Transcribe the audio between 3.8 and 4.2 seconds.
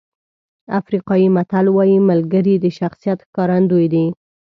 دي.